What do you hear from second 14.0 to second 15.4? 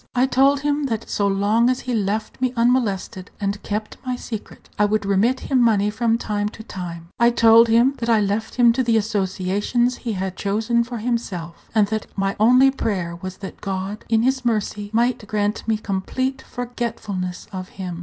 in His mercy, might